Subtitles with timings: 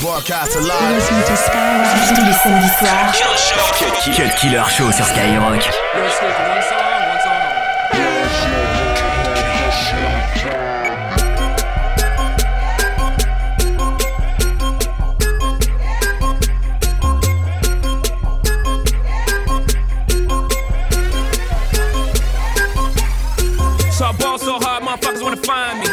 [0.00, 1.02] Broadcast live.
[2.14, 3.12] tous les samedis soirs.
[4.14, 5.62] Cut Killer Show sur Skyrock.
[23.92, 25.86] So I ball so hard, motherfuckers wanna find me.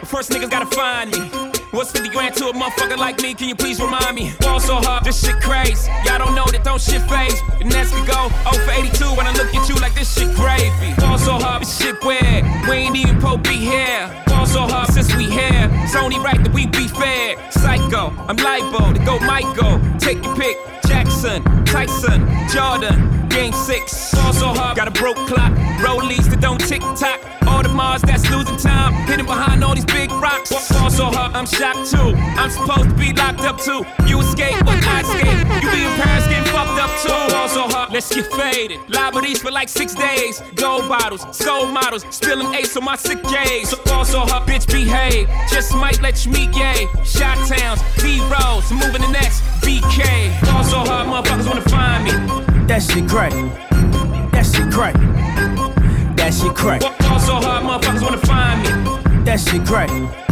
[0.00, 1.49] But first niggas gotta find me.
[1.72, 3.32] What's 50 grand to a motherfucker like me?
[3.32, 4.32] Can you please remind me?
[4.40, 5.88] Ball so hard, this shit crazy.
[6.04, 7.38] Y'all don't know that don't shit phase.
[7.60, 10.34] And next could go 0 for 82 when I look at you like this shit
[10.34, 10.94] gravy.
[10.98, 12.42] Ball so hard, this shit weird.
[12.66, 14.10] We ain't even Pope be here.
[14.26, 15.70] Ball so hard since we here.
[15.86, 17.38] It's only right that we be fair.
[17.52, 19.78] Psycho, I'm libo to go Michael.
[20.00, 20.56] Take your pick.
[20.90, 24.14] Jackson, Tyson, Jordan, Game 6.
[24.14, 25.52] Ball so hard, got a broke clock.
[25.78, 27.20] Rollies that don't tick tock.
[27.46, 28.92] Audemars that's losing time.
[29.06, 30.69] Hidden behind all these big rocks.
[30.80, 32.16] Ball so hard, I'm shocked too.
[32.40, 33.84] I'm supposed to be locked up too.
[34.08, 35.38] You escape, but I escape.
[35.62, 37.34] You be in Paris getting fucked up too.
[37.34, 38.80] Ball so hard, let's get faded.
[38.88, 40.40] Liberties for like six days.
[40.54, 42.06] Gold bottles, soul models.
[42.08, 43.68] Spilling ace on my sick days.
[43.68, 45.28] So also so hard, bitch behave.
[45.50, 46.88] Just might let you meet gay.
[47.04, 50.32] Shot towns, B rolls, moving the next BK.
[50.50, 52.12] Ball so hard, motherfuckers wanna find me.
[52.66, 53.32] That shit crack.
[54.32, 54.94] That shit crack.
[56.16, 56.80] That shit crack.
[56.80, 59.24] Ball so hard, motherfuckers wanna find me.
[59.24, 60.29] That shit crack.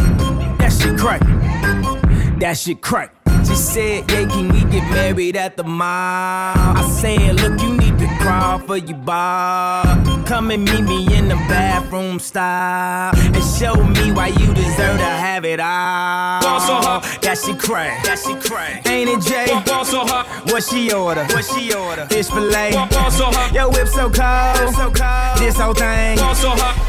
[0.89, 2.39] That shit crack.
[2.39, 3.15] That shit crack.
[3.45, 5.85] She said, yeah, can we get married at the mall?
[5.85, 9.83] I said, look, you need to crawl for your bar.
[10.25, 13.11] Come and meet me in the bathroom style.
[13.15, 16.41] And show me why you deserve to have it all.
[16.41, 18.03] Ball so hot, That shit crack.
[18.03, 18.87] That shit crack.
[18.87, 19.47] Ain't it, Jay?
[19.65, 20.25] Ball so hot.
[20.51, 21.23] What she order?
[21.25, 22.07] What she order?
[22.07, 22.71] Fish fillet.
[22.71, 23.53] Ball so hard.
[23.53, 24.75] Yo, whip so cold.
[24.75, 25.37] so cold.
[25.37, 26.17] This whole thing.
[26.17, 26.88] Ball so hard.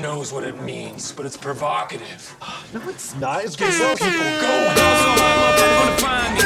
[0.00, 2.36] knows what it means, but it's provocative.
[2.72, 3.44] No, it's not.
[3.44, 6.42] It's gonna get people Go Ball so hard, motherfuckers wanna find me.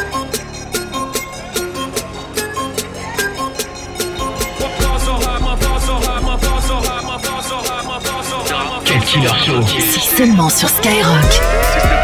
[4.81, 7.85] Ball so hard, my ball so hard, my ball so hard, my ball so hard,
[7.87, 9.67] my ball so hard, my Cut ball so Killer hard.
[9.69, 9.81] Show.
[9.81, 11.98] C'est seulement sur Skyrock.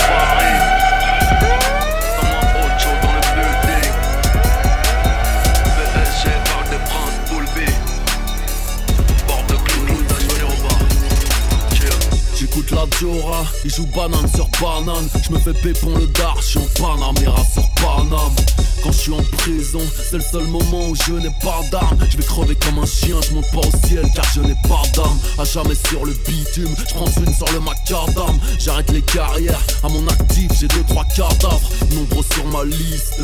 [13.65, 15.09] Il joue banane sur banane.
[15.23, 18.35] Je me fais pépon le dar, je suis en Panamera sur Paname.
[18.83, 21.99] Quand je suis en prison, c'est le seul moment où je n'ai pas d'armes.
[22.11, 24.83] Je vais crever comme un chien, je monte pas au ciel car je n'ai pas
[24.95, 25.19] d'âme.
[25.39, 28.39] À jamais sur le bitume, je une sur le macadam.
[28.59, 31.69] J'arrête les carrières, à mon actif j'ai deux trois cadavres.
[31.95, 33.21] Nombreux sur ma liste.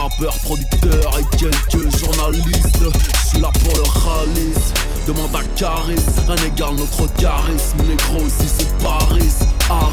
[0.00, 2.84] Rappeur, producteur et quelques journalistes.
[3.24, 4.91] Je suis là pour le ralice.
[5.06, 5.96] Demande à Caris,
[6.28, 7.78] un égal notre charisme.
[7.88, 9.18] Négro ici c'est Paris,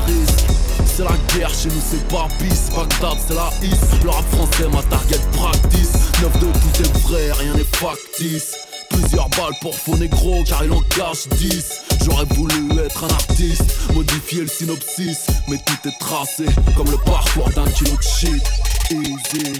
[0.05, 0.45] risque.
[0.85, 4.67] C'est la guerre, chez nous c'est pas bis Bagdad c'est la is, le rap français
[4.71, 5.93] ma target practice.
[6.21, 8.55] 9 de tout est vrai, rien n'est factice.
[8.91, 11.65] Plusieurs balles pour faux négro car il en cache 10
[12.05, 15.27] J'aurais voulu être un artiste, modifier le synopsis.
[15.47, 16.45] Mais tout est tracé
[16.77, 18.43] comme le parcours d'un kilo de shit.
[18.91, 19.59] Easy.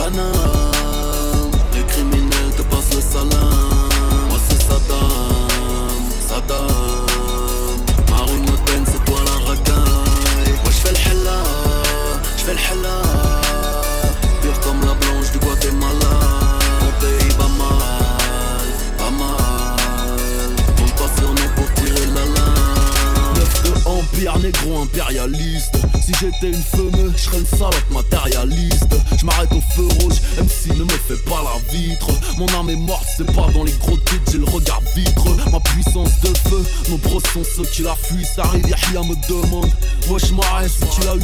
[0.00, 0.89] Les criminels
[3.10, 7.06] السلام وصي صدام صدام
[8.10, 11.42] معون مدين ست وأنا غكاي وش في الحلة
[12.34, 13.02] وش في الحلة
[14.42, 16.20] بيحكم لبلونج دي غواتيمالا
[16.82, 17.79] مطيبة معاه
[23.86, 25.76] empire négro impérialiste.
[26.02, 28.94] Si j'étais une fumeux, je serais une salope matérialiste.
[29.18, 32.08] Je m'arrête au feu rouge, MC ne me fait pas la vitre.
[32.38, 35.24] Mon âme est morte, c'est pas dans les gros titres, j'ai le regard vitre.
[35.50, 39.70] Ma puissance de feu, nombreux sont ceux qui la fuient Ça arrive, me demande
[40.08, 41.16] Wesh m'arrête si tu la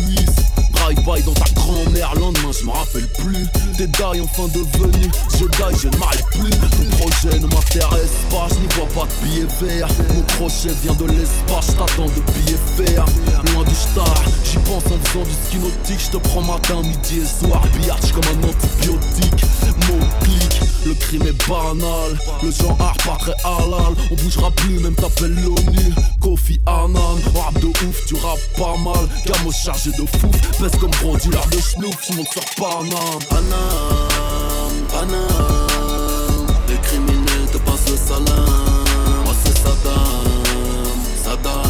[0.88, 3.47] huisses Drive-by dans ta grand-mère, lendemain je me rappelle plus
[3.77, 6.50] T'es die enfin devenu, je die, je ne m'arrête plus.
[6.50, 9.88] Ton projet ne m'intéresse pas, je n'y vois pas de billets verts.
[10.15, 13.05] Mon crochet vient de l'espace, j't'attends de billets verts.
[13.53, 16.00] Loin du star, j'y pense en faisant du ski nautique.
[16.06, 19.44] Je te prends matin, midi et soir, billard comme un antibiotique.
[19.88, 22.19] Mon clic, le crime est banal.
[22.43, 23.94] Le genre art pas très halal.
[24.11, 29.06] On bougera plus, même t'appelles l'ONU Kofi Annan, rap de ouf, tu rappes pas mal.
[29.27, 30.31] Gamo chargé de fou,
[30.76, 33.19] J'arrive comme gros dealer de schnouf, je monte sur Paname.
[33.28, 36.46] Paname, Paname.
[36.69, 38.84] Les criminels te passent le salam.
[39.25, 41.62] Moi c'est Saddam, Saddam.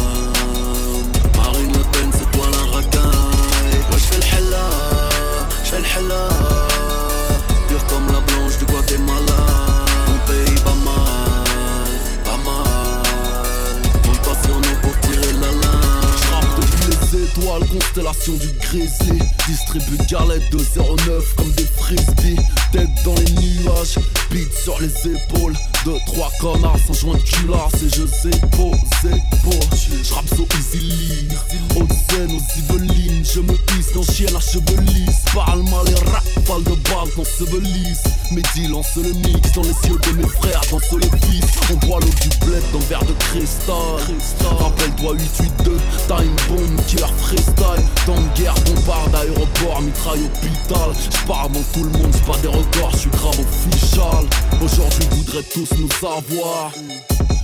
[1.37, 3.81] Marine Le Pen c'est toi la racaille.
[3.89, 4.69] Moi j'fais le hella,
[5.63, 6.27] j'fais le hella.
[7.67, 9.86] Pure comme la blanche du Guatemala
[18.35, 22.39] du grésé Distribue galettes de 09 comme des frisbees.
[22.73, 23.97] Tête dans les nuages,
[24.29, 25.55] beat sur les épaules.
[25.85, 29.55] De trois connards sans joint de culasse Et je zépo, zépo
[30.03, 31.29] J'rappe so easily
[31.77, 33.23] Aux zen, aux Yvelines.
[33.23, 38.03] Je me hisse dans chien à cheveux lisses Parle mal les rafales de balles s'ensevelissent
[38.31, 41.45] Mes deals lancent le mix dans les yeux de mes frères Dans le fils.
[41.71, 43.75] On boit l'eau du bled dans verre de cristal.
[44.59, 45.77] Rappelle-toi 882
[46.07, 47.85] Time bomb, killer freestyle.
[48.05, 52.91] Dans guerre, bombarde, aéroport, mitraille, hôpital J'pars avant tout le monde, c'est pas des records,
[52.95, 54.25] j'suis grave official
[54.63, 56.71] Aujourd'hui voudraient tous nous savoir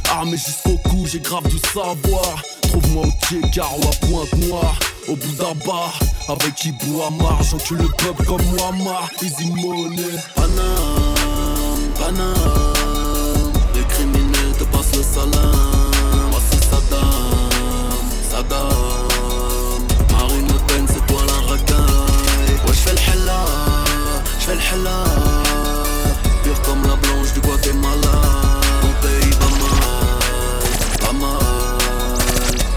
[0.10, 2.44] Armé jusqu'au cou, j'ai grave du savoir.
[2.64, 5.98] Trouve-moi au car ou à pointe noire Au bout d'un bar,
[6.28, 10.04] avec Ibou Amar J'encule le peuple comme Muammar Easy money.
[10.36, 16.32] Panam, Panam Les criminels te passent le salam.
[16.52, 17.10] C'est Saddam,
[18.30, 18.93] Saddam
[22.66, 23.42] Ouais j'fais le hella,
[24.40, 25.04] j'fais le hella.
[26.44, 28.16] Pure comme la blanche du Guatemala.
[28.82, 32.18] Mon pays va mal, pas mal.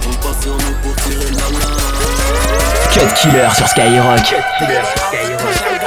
[0.08, 1.76] On passionne pour tirer la lame
[2.92, 4.34] Cut Killer sur Skyrock.
[4.60, 5.85] Looking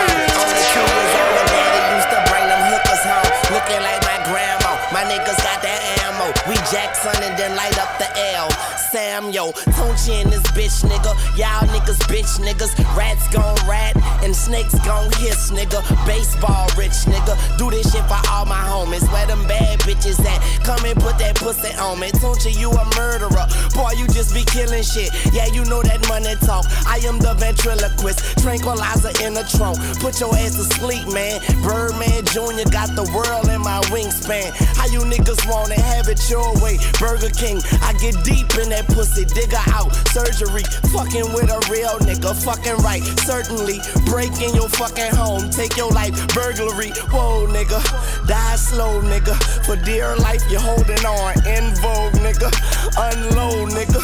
[6.71, 8.05] Jackson and then light up the
[8.35, 8.49] L.
[8.91, 11.13] Sam, yo, Tunechi and this bitch, nigga.
[11.37, 12.77] Y'all niggas, bitch, niggas.
[12.95, 15.81] Rats gon' rat and snakes gon' hiss, nigga.
[16.05, 17.33] Baseball rich, nigga.
[17.57, 19.01] Do this shit for all my homies.
[19.11, 20.39] Where them bad bitches at?
[20.63, 22.11] Come and put that pussy on me.
[22.11, 23.47] Tunechi, you a murderer.
[23.73, 25.09] Boy, you just be killing shit.
[25.33, 26.65] Yeah, you know that money talk.
[26.85, 28.37] I am the ventriloquist.
[28.43, 29.77] Tranquilizer in the trunk.
[30.01, 31.41] Put your ass to sleep, man.
[31.65, 32.69] Birdman Jr.
[32.69, 34.53] got the world in my wingspan.
[34.77, 36.77] How you niggas wanna have it your way?
[36.99, 39.95] Burger King, I get deep in that pussy, digger out.
[40.09, 40.63] Surgery,
[40.93, 43.03] fucking with a real nigga, fucking right.
[43.25, 46.91] Certainly, breaking your fucking home, take your life, burglary.
[47.11, 47.79] Whoa, nigga,
[48.27, 49.35] die slow, nigga.
[49.65, 51.33] For dear life, you're holding on.
[51.47, 52.49] In vogue, nigga.
[52.97, 54.01] Unload, nigga.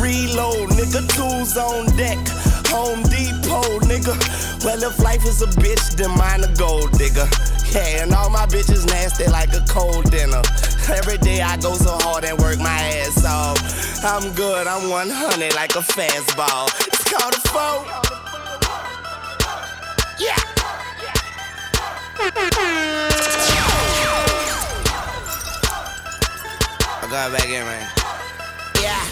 [0.00, 1.06] Reload, nigga.
[1.16, 2.18] Tools on deck.
[2.68, 4.14] Home Depot, nigga.
[4.64, 7.28] Well, if life is a bitch, then mine a gold digger.
[7.76, 10.42] And all my bitches nasty like a cold dinner.
[10.88, 13.58] Every day I go so hard and work my ass off.
[14.04, 16.68] I'm good, I'm 100 like a fastball.
[16.86, 17.84] It's called a foe.
[20.20, 20.38] Yeah.
[27.02, 27.88] I got back in, man.
[28.80, 29.04] Yeah,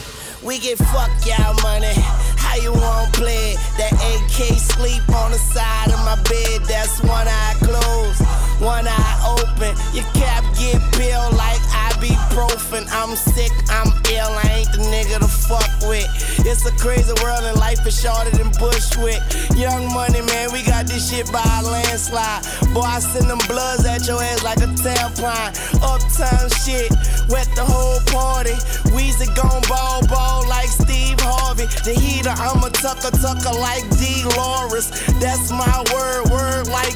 [0.42, 1.94] we get fuck y'all money.
[2.38, 3.56] How you want play?
[3.78, 6.62] That AK sleep on the side of my bed.
[6.68, 8.22] That's one eye closed,
[8.60, 9.74] one eye open.
[9.94, 11.60] Your cap get peeled like
[11.92, 12.86] ibuprofen.
[12.90, 14.32] I'm sick, I'm ill.
[14.32, 16.08] I ain't the nigga to fuck with.
[16.46, 19.22] It's a crazy world and life is shorter than Bushwick.
[19.56, 22.42] Young money, man, we got this shit by a landslide.
[22.74, 25.54] Boy, I send them bloods at your ass like a tampon.
[25.82, 26.90] Uptown shit,
[27.28, 28.56] wet the whole party.
[28.94, 31.66] Weezy gon' ball ball like Steve Harvey.
[31.84, 34.24] The heater, I'm a tucker tucker like D.
[34.36, 34.90] Loris.
[35.20, 36.92] That's my word, word like.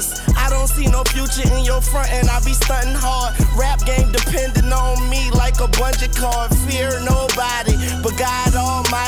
[0.00, 3.38] I don't see no future in your front and I be stunting hard.
[3.56, 6.50] Rap game depending on me like a bungee cord.
[6.66, 8.49] Fear nobody but God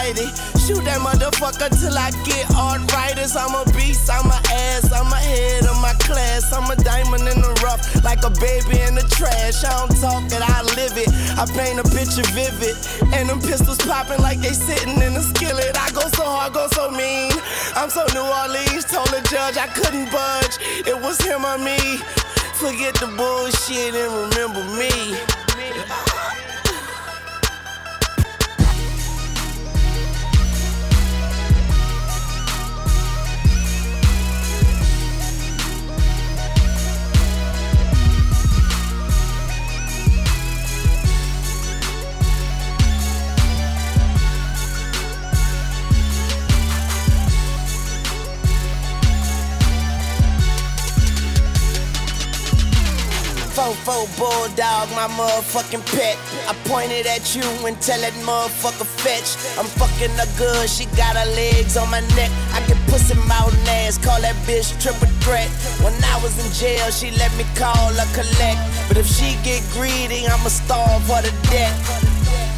[0.03, 3.39] Shoot that motherfucker till I get arthritis.
[3.39, 6.51] I'm a beast, I'm a ass, I'm ahead of my class.
[6.51, 9.63] I'm a diamond in the rough, like a baby in the trash.
[9.63, 11.07] I don't talk it, I live it.
[11.39, 12.75] I paint a picture vivid.
[13.15, 15.79] And them pistols popping like they sitting in a skillet.
[15.79, 17.31] I go so hard, go so mean.
[17.79, 20.59] I'm so New Orleans, told the judge I couldn't budge.
[20.83, 21.79] It was him or me.
[22.59, 25.42] Forget the bullshit and remember me.
[53.53, 56.17] Fofo bulldog, my motherfucking pet.
[56.49, 59.37] I pointed at you and tell that motherfucker fetch.
[59.61, 62.31] I'm fucking a good, she got her legs on my neck.
[62.57, 65.51] I get pussy mouth and ass, call that bitch triple threat.
[65.85, 68.61] When I was in jail, she let me call her collect.
[68.89, 71.77] But if she get greedy, I'ma starve her to death.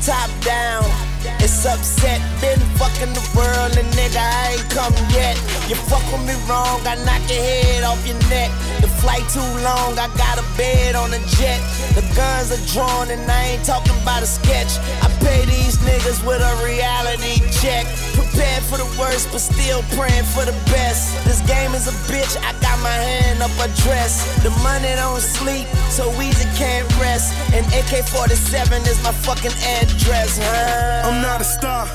[0.06, 5.36] Top down it's upset, been fucking the world, and nigga, I ain't come yet.
[5.68, 8.50] You fuck with me wrong, I knock your head off your neck.
[8.80, 11.60] The flight too long, I got a bed on a jet.
[11.96, 14.76] The guns are drawn, and I ain't talking about a sketch.
[15.00, 17.86] I pay these niggas with a reality check.
[18.12, 21.16] Prepared for the worst, but still praying for the best.
[21.24, 24.24] This game is a bitch, I got my hand up a dress.
[24.42, 27.32] The money don't sleep, so easy can't rest.
[27.54, 31.13] And AK 47 is my fucking address, huh?
[31.14, 31.86] I'm not a star.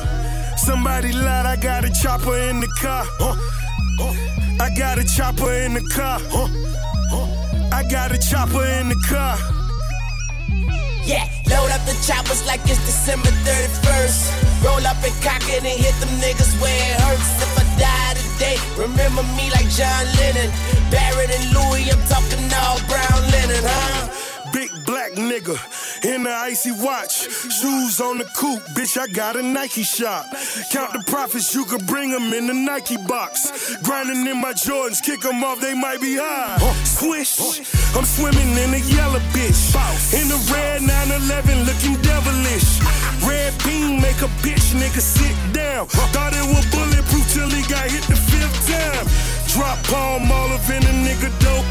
[0.56, 3.04] Somebody lied, I got a chopper in the car.
[3.20, 3.36] Huh?
[4.64, 6.20] I got a chopper in the car.
[6.32, 6.48] Huh?
[7.76, 9.36] I got a chopper in the car.
[11.04, 14.64] Yeah, load up the choppers like it's December 31st.
[14.64, 17.44] Roll up and cock it and hit them niggas where it hurts.
[17.44, 20.48] If I die today, remember me like John Lennon.
[20.88, 24.09] Barrett and Louis, I'm talking all brown linen, huh?
[24.54, 25.56] Big black nigga
[26.06, 27.30] in the icy watch.
[27.30, 30.26] Shoes on the coupe, bitch, I got a Nike shop.
[30.72, 33.78] Count the profits, you can bring them in the Nike box.
[33.84, 36.58] Grinding in my Jordans, kick them off, they might be high.
[36.84, 37.40] Swish,
[37.96, 39.60] I'm swimming in a yellow bitch.
[40.14, 42.80] In the red 911, looking devilish.
[43.28, 45.88] Red beam make a bitch nigga sit down.
[45.88, 49.06] Thought it was bulletproof till he got hit the fifth time.
[49.54, 51.66] Drop palm all of in a nigga dope.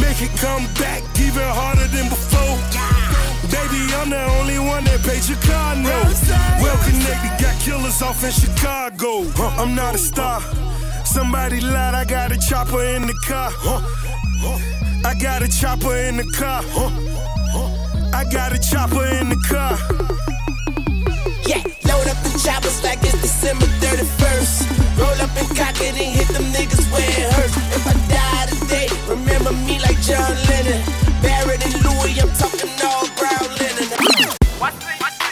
[0.00, 2.56] Make it come back even harder than before.
[3.50, 5.74] Baby, I'm the only one that paid your car.
[6.62, 9.24] Well connected, got killers off in Chicago.
[9.58, 10.40] I'm not a star.
[11.04, 13.50] Somebody lied, I got a chopper in the car.
[15.04, 16.62] I got a chopper in the car.
[18.12, 19.78] I got a chopper in the car.
[21.46, 24.98] Yeah, load up the choppers like it's December 31st.
[24.98, 27.56] Roll up and cock it and hit them niggas where it hurts.
[27.76, 28.27] If I die
[28.68, 30.82] today, remember me like John Lennon.
[31.22, 33.88] Barrett and Louis, I'm talking all brown linen.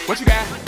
[0.07, 0.66] What you got?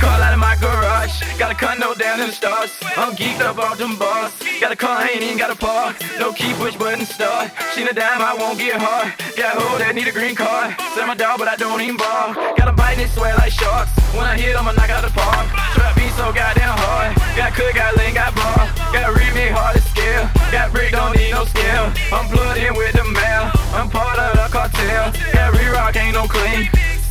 [0.00, 1.22] Call out of my garage.
[1.38, 2.70] Got a condo down in the stars.
[2.96, 4.47] I'm geeked up off them bars.
[4.60, 6.02] Got a car, ain't even got a park.
[6.18, 7.52] No key, push button start.
[7.74, 9.14] Seen a dime, I won't get hard.
[9.38, 10.74] Got a hoe that need a green card.
[10.98, 12.34] Sell my dog, but I don't even ball.
[12.58, 13.94] Got a bite and it sweat like sharks.
[14.18, 15.46] When I hit, I'ma knock out the park.
[15.78, 17.14] Trap beat so goddamn hard.
[17.38, 18.66] Got cook, got lean, got bar.
[18.90, 20.26] Got remake hard to scale.
[20.50, 21.94] Got brick, don't need no scale.
[22.10, 23.54] I'm plugged with the mail.
[23.78, 25.14] I'm part of the cartel.
[25.30, 26.66] Got re-rock, ain't no clean.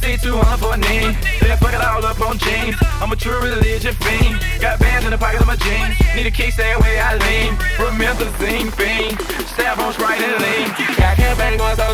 [0.07, 1.11] C200 for a knee.
[1.43, 2.75] Then fuck it all up on jeans.
[3.03, 4.39] I'm a true religion fiend.
[4.61, 5.99] Got bands in the pocket of my jeans.
[6.15, 7.55] Need a key, stay away, I lean.
[7.75, 9.19] Promethazine fiend.
[9.51, 10.67] Stab on Sprite and lean.
[10.95, 11.87] Got campaign going so.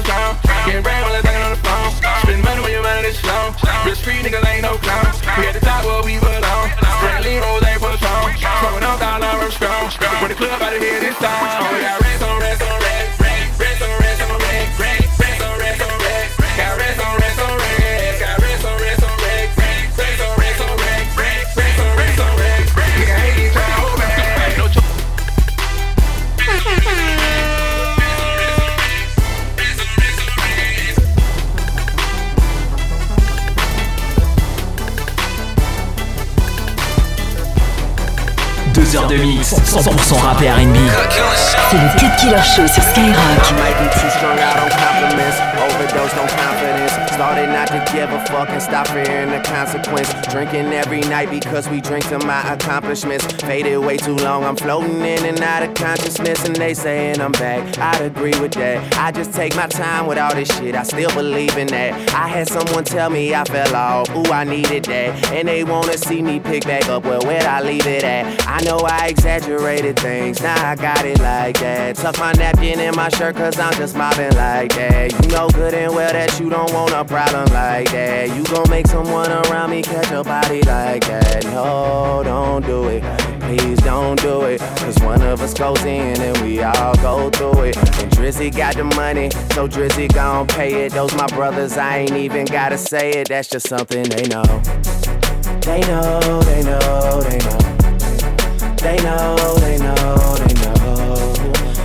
[0.69, 1.91] Get brain while I'm on the phone.
[2.21, 3.49] Spend money when you're running this slow.
[3.83, 5.02] Real street niggas ain't no clowns.
[39.81, 40.75] 100% rap et R&B.
[41.69, 43.53] C'est le Cut Killer Show sur Skyrock.
[47.93, 50.11] Started not to give a fuck and stop fearing the consequence.
[50.31, 53.25] Drinking every night because we drink to my accomplishments.
[53.43, 54.43] Faded way too long.
[54.43, 57.77] I'm floating in and out of consciousness, and they saying I'm back.
[57.77, 58.97] I'd agree with that.
[58.97, 60.75] I just take my time with all this shit.
[60.75, 61.93] I still believe in that.
[62.13, 64.09] I had someone tell me I fell off.
[64.15, 65.31] Ooh, I needed that.
[65.31, 67.03] And they wanna see me pick back up.
[67.03, 68.47] Well, where'd I leave it at?
[68.47, 70.41] I know I exaggerated things.
[70.41, 71.95] Now I got it like that.
[71.97, 75.11] Tuck my napkin in my shirt, cause I'm just mobbing like that.
[75.21, 78.35] You know good and well that you don't want a problem like that.
[78.35, 81.43] You gon' make someone around me catch a body like that.
[81.45, 83.03] No, don't do it.
[83.41, 84.59] Please don't do it.
[84.59, 87.77] Cause one of us goes in and we all go through it.
[87.77, 90.93] And Drizzy got the money, so Drizzy gon' pay it.
[90.93, 93.29] Those my brothers, I ain't even gotta say it.
[93.29, 94.43] That's just something they know.
[95.61, 97.57] They know, they know, they know.
[98.77, 101.33] They know, they know, they know.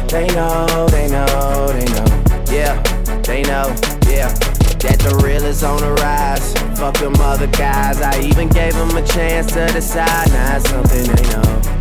[0.09, 2.45] They know, they know, they know.
[2.51, 2.83] Yeah,
[3.23, 3.75] they know,
[4.09, 4.58] yeah.
[4.81, 6.53] That the real is on the rise.
[6.79, 8.01] Fuck them other guys.
[8.01, 10.29] I even gave them a chance to decide.
[10.31, 11.79] Now it's something they know.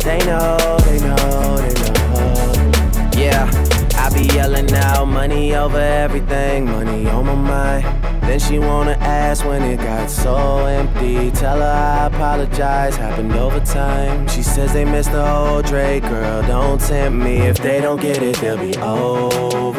[0.00, 3.20] They know, they know, they know.
[3.20, 3.78] Yeah.
[3.94, 7.84] I be yelling out money over everything, money on my mind.
[8.22, 11.30] Then she wanna ask when it got so empty.
[11.30, 14.26] Tell her I apologize, happened over time.
[14.28, 17.38] She says they missed the whole Drake, girl, don't tempt me.
[17.38, 18.76] If they don't get it, they'll be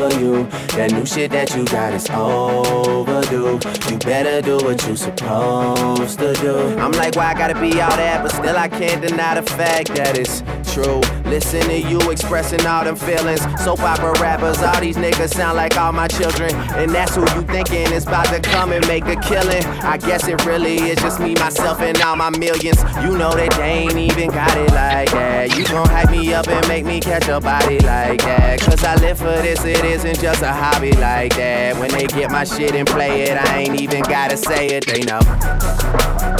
[0.08, 0.44] you.
[0.78, 3.60] That new shit that you got is overdue.
[3.90, 6.58] You better do what you supposed to do.
[6.80, 8.24] I'm like, why I gotta be all that?
[8.24, 10.42] But still, I can't deny the fact that it's
[10.74, 11.02] true.
[11.30, 13.42] Listen to you expressing all them feelings.
[13.64, 16.56] Soap opera rappers, all these niggas sound like all my children.
[16.80, 19.64] And that's who you thinking is about to come and make a killing.
[19.84, 22.82] I guess it really is just me, myself, and all my millions.
[23.04, 25.58] You know that they ain't even got it like that.
[25.58, 28.60] You gon' hype me up and make me catch a body like that.
[28.60, 31.78] Cause I live for this, it isn't just a hobby like that.
[31.78, 35.02] When they get my shit and play it, I ain't even gotta say it, they
[35.02, 35.20] know.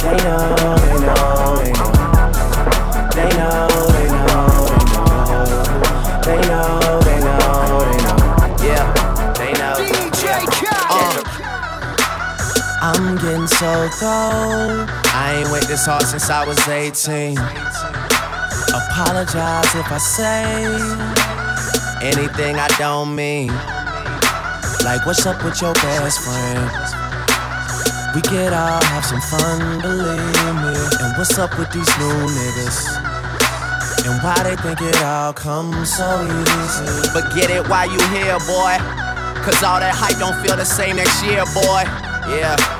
[0.00, 2.00] They know, they know, they know.
[3.14, 5.60] They know, they know, they know.
[6.22, 8.18] They know, they know, they know.
[8.64, 9.74] Yeah, they know.
[9.78, 10.22] DJ
[10.90, 11.22] uh.
[12.82, 14.88] I'm getting so cold.
[15.12, 17.36] I ain't wait this hard since I was 18.
[19.00, 20.44] Apologize if I say
[22.04, 23.48] anything I don't mean.
[24.84, 26.68] Like, what's up with your best friend?
[28.14, 30.76] We could all have some fun, believe me.
[31.00, 32.92] And what's up with these new niggas?
[34.04, 37.08] And why they think it all comes so easy.
[37.14, 38.76] But get it while you here, boy.
[39.40, 41.88] Cause all that hype don't feel the same next year, boy.
[42.28, 42.79] Yeah.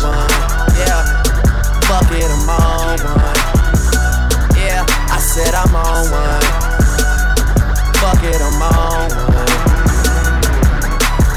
[0.03, 0.29] one.
[0.77, 1.01] Yeah,
[1.85, 3.37] fuck it, I'm on one.
[4.57, 6.45] Yeah, I said I'm on one.
[8.01, 9.61] Fuck it, I'm on one.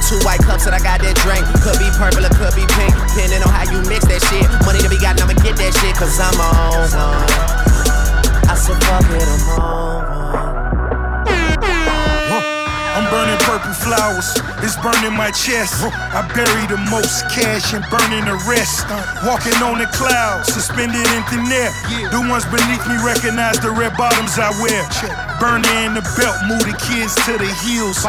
[0.09, 1.45] Two white cups that I got that drink.
[1.65, 4.45] Could be purple or could be pink, depending on how you mix that shit.
[4.65, 7.29] Money to be got, I'ma get that shit, cause I'm on one.
[8.49, 10.14] I said, fuck it, I'm on one.
[13.85, 14.33] Flowers,
[14.65, 15.85] it's burning my chest.
[15.85, 18.89] I bury the most cash and burning the rest.
[19.29, 21.71] Walking on the clouds, suspended in thin air.
[22.09, 24.83] The ones beneath me recognize the red bottoms I wear.
[25.37, 28.01] Burning in the belt, move the kids to the heels.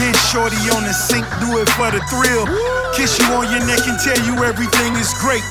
[0.00, 2.48] Been shorty on the sink, do it for the thrill.
[2.96, 5.44] Kiss you on your neck and tell you everything is great.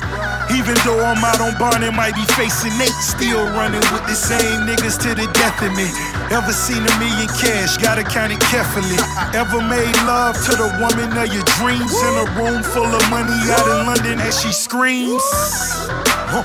[0.56, 4.16] Even though I'm out on bond and might be facing eight, still running with the
[4.16, 5.88] same niggas to the death of me.
[6.32, 8.96] Ever seen a million cash, gotta count it carefully.
[9.36, 13.36] Ever made love to the woman of your dreams in a room full of money
[13.52, 15.22] out in London as she screams?
[16.32, 16.44] Huh.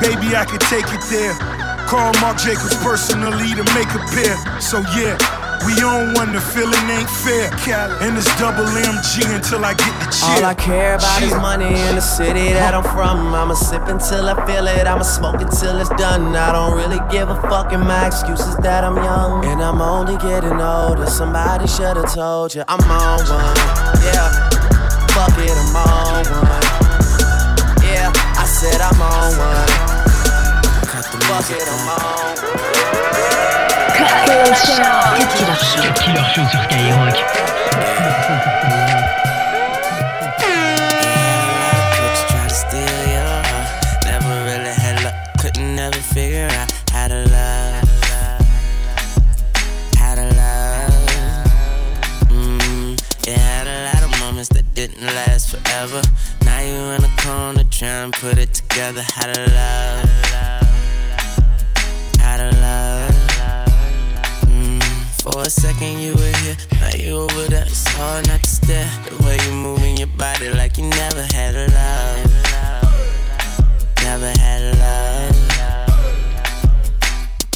[0.00, 1.34] Baby, I could take it there.
[1.86, 4.60] Call Marc Jacobs personally to make a pair.
[4.60, 5.39] So yeah.
[5.66, 7.50] We on one, the feeling ain't fair.
[8.00, 10.40] And it's double MG until I get the cheer.
[10.40, 13.34] All I care about is money in the city that I'm from.
[13.34, 14.86] I'ma sip until I feel it.
[14.86, 16.34] I'ma smoke until it's done.
[16.34, 19.44] I don't really give a fuck, and my excuse is that I'm young.
[19.44, 21.06] And I'm only getting older.
[21.06, 23.56] Somebody should've told you I'm on one.
[24.02, 24.32] Yeah,
[25.12, 26.64] fuck it, I'm on one.
[27.84, 29.68] Yeah, I said I'm on one.
[31.28, 32.69] Fuck it, I'm on one.
[34.00, 37.12] Killer Killer.
[52.30, 52.96] Mm,
[54.48, 56.02] that didn't last forever.
[56.44, 59.02] Now you in corner trying to put it together.
[59.02, 60.10] How to love.
[62.18, 63.19] How to love.
[65.22, 67.64] For a second you were here, now you over there.
[67.66, 68.90] It's hard not to stare.
[69.10, 72.24] The way you moving your body like you never had a love.
[74.02, 75.36] Never had a love.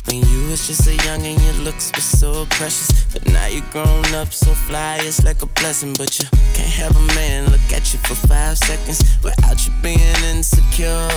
[0.07, 3.07] When you was just a young and your looks were so precious.
[3.11, 5.95] But now you grown up so fly, it's like a blessing.
[5.95, 9.99] But you can't have a man look at you for five seconds without you being
[10.29, 11.09] insecure.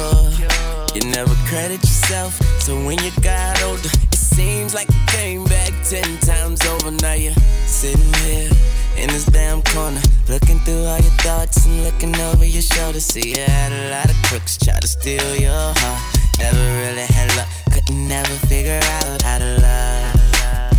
[0.96, 3.90] You never credit yourself, so when you got older,
[4.36, 6.92] Seems like you came back ten times over.
[6.92, 7.34] Now you're
[7.66, 8.50] sitting here
[8.98, 13.00] in this damn corner, looking through all your thoughts and looking over your shoulder.
[13.00, 16.02] See, you had a lot of crooks try to steal your heart.
[16.40, 20.72] Never really had luck, couldn't never figure out how to love.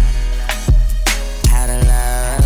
[1.49, 2.45] How to love.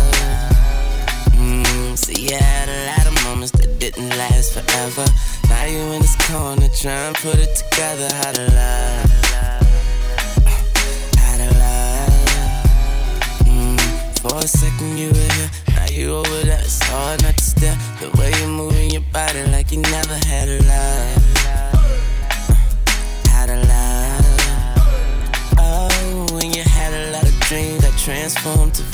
[1.37, 5.05] Mm, see, you had a lot of moments that didn't last forever.
[5.49, 8.09] Now you in this corner trying to put it together.
[8.15, 9.12] How to love.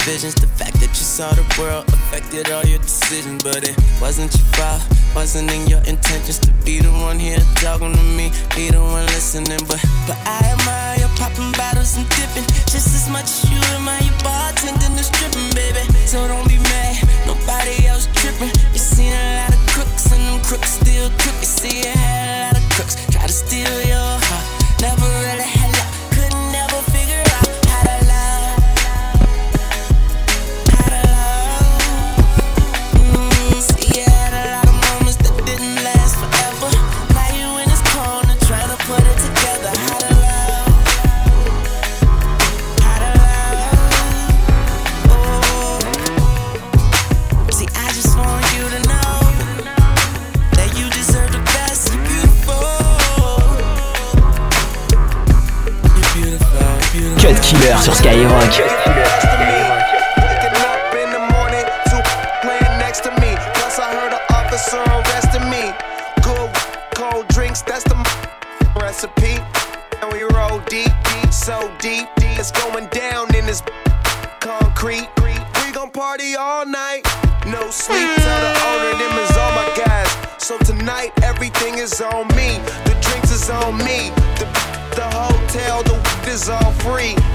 [0.05, 0.35] Visions.
[0.35, 4.47] The fact that you saw the world affected all your decisions, but it wasn't your
[4.55, 4.81] fault.
[5.15, 9.05] Wasn't in your intentions to be the one here talking to me, be the one
[9.17, 9.59] listening.
[9.67, 14.01] But but I admire your popping bottles and dipping just as much as you admire
[14.03, 15.81] your bartending and stripping, baby.
[16.05, 18.53] So don't be mad, nobody else tripping.
[18.73, 21.37] You seen a lot of crooks and them crooks still crook.
[21.41, 24.45] You see you had a lot of crooks try to steal your heart.
[24.81, 25.49] Never really
[57.49, 59.28] Killer sur Skyrock.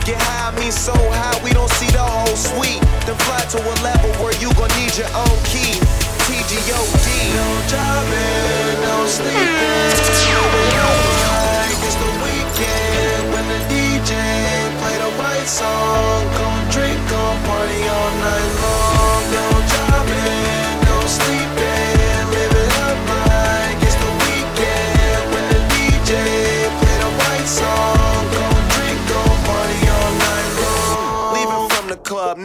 [0.04, 2.84] Get high, me so high we don't see the whole suite.
[3.08, 5.80] Then fly to a level where you gon' need your own key.
[6.28, 7.08] TGOD.
[7.32, 9.96] No driving, no sleeping.
[11.84, 14.12] It's the weekend when the DJ
[14.76, 16.20] play the right song.
[16.36, 18.93] Gon' drink, gon' party all night long.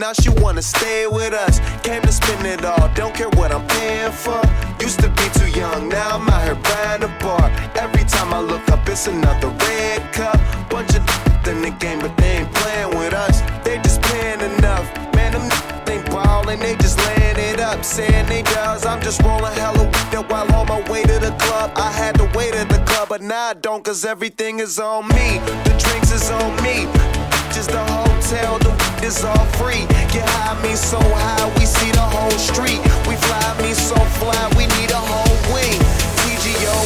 [0.09, 1.59] Now she wanna stay with us.
[1.83, 4.41] Came to spend it all, don't care what I'm paying for.
[4.81, 7.45] Used to be too young, now I'm out here buying a bar.
[7.75, 10.37] Every time I look up, it's another red cup.
[10.69, 11.03] Bunch of
[11.47, 13.41] in the game, but they ain't playing with us.
[13.63, 14.85] They just paying enough.
[15.13, 15.47] Man, them
[15.87, 17.83] ain't ballin', they just laying it up.
[17.83, 21.35] Saying they does, I'm just rolling hella with it while on my way to the
[21.37, 21.71] club.
[21.75, 25.07] I had to wait at the club, but now I don't, cause everything is on
[25.09, 25.39] me.
[25.65, 27.28] The drinks is on me.
[27.51, 29.87] Just the hotel, the is all free.
[30.13, 32.79] Get high, me so high, we see the whole street.
[33.07, 35.79] We fly, me so fly, we need a whole wing.
[36.21, 36.77] TGO,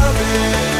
[0.00, 0.71] no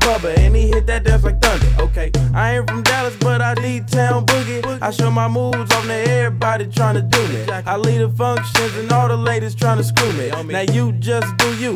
[0.00, 1.66] Bubba and he hit that dance like thunder.
[1.80, 4.62] Okay, I ain't from Dallas, but I need town boogie.
[4.82, 7.44] I show my moves on there, everybody tryna do me.
[7.66, 10.30] I lead the functions and all the ladies tryna screw me.
[10.52, 11.74] Now you just do you,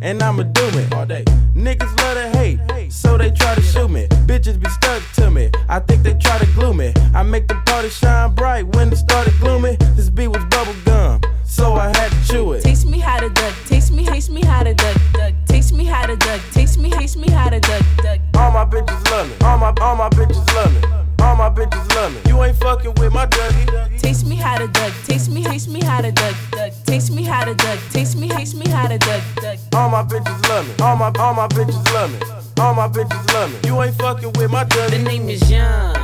[0.00, 1.24] and I'ma do it all day.
[1.54, 2.58] Niggas love to hate,
[2.90, 4.06] so they try to shoot me.
[4.26, 6.92] Bitches be stuck to me, I think they try to glue me.
[7.14, 9.76] I make the party shine bright when it started gloomy.
[9.96, 12.62] This beat was bubble gum, so I had to chew it.
[12.62, 15.34] Taste me how to duck, taste me, taste me how to duck, duck.
[15.72, 18.20] Taste me how to duck, taste me, taste me how to duck, duck.
[18.36, 20.80] All my bitches love me, all my all my bitches love me.
[21.24, 22.20] All my bitches love me.
[22.26, 23.98] You ain't fucking with my Dougie.
[23.98, 26.72] Taste me how to duck, taste me, taste me how to duck, duck.
[26.84, 29.58] Taste me how to duck, taste me, taste me how to duck, duck.
[29.74, 30.74] All my bitches love me.
[30.84, 32.18] All my all my bitches love me.
[32.60, 33.58] All my bitches love me.
[33.66, 34.90] You ain't fucking with my Dougie.
[34.90, 35.94] The name is Young.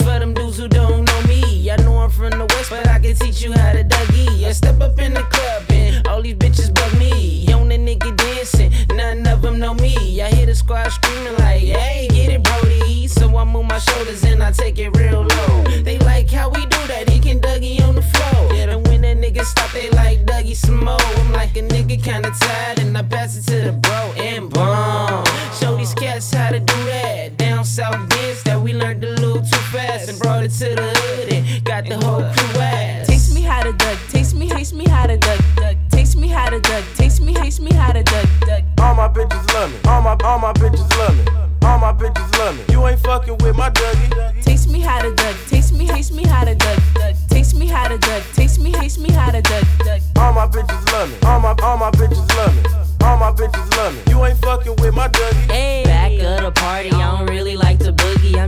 [0.00, 2.98] For them dudes who don't know me, I know I'm from the west, but I
[2.98, 4.44] can teach you how to Dougie.
[4.44, 4.93] I step up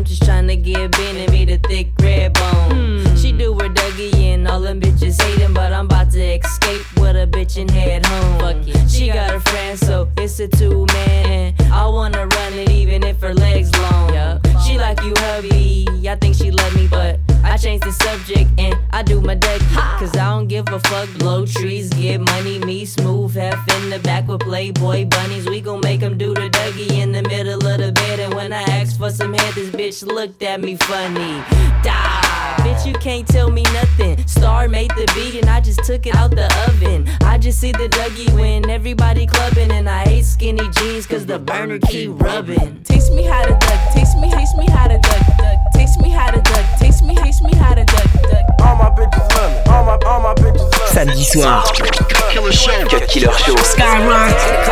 [0.07, 3.01] just trying to get Ben and me the thick red bone.
[3.05, 3.17] Hmm.
[3.17, 7.17] She do her Dougie and all them bitches hating, but I'm about to escape with
[7.17, 8.41] a bitch and head home.
[8.41, 8.89] Fuck it.
[8.89, 11.55] She got a friend, so it's a two man.
[11.73, 12.27] I wanna
[18.27, 19.99] subject and I do my Dougie.
[19.99, 21.09] Cause I don't give a fuck.
[21.19, 22.59] Blow trees, get money.
[22.61, 25.47] Me smooth, half in the back with Playboy bunnies.
[25.47, 28.21] We gon' make 'em do the Dougie in the middle of the bed.
[28.21, 31.43] And when I asked for some head, this bitch looked at me funny.
[31.83, 34.27] Die, bitch, you can't tell me nothing.
[34.27, 37.09] Star made the beat and I just took it out the oven.
[37.23, 39.71] I just see the Dougie when everybody clubbing.
[39.71, 42.83] And I hate skinny jeans cause the burner keep rubbing.
[42.85, 45.59] Taste me how to duck, taste me, taste me how to duck, duck.
[45.75, 46.67] Taste me how to duck,
[47.07, 48.45] me, taste me how to duck, duck.
[48.61, 49.73] All my bitches love me.
[49.73, 50.95] All my all my bitches love me.
[50.95, 51.63] Samedi soir,
[52.33, 52.87] Killer show.
[52.89, 53.55] Cut Killer Show.
[53.55, 54.66] Skyrock.